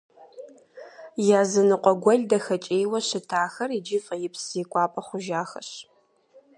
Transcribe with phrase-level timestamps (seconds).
[1.39, 5.69] Языныкъуэ гуэл дахэкӀейуэ щытахэр иджы фӀеипс зекӀуапӀэ хъужахэщ.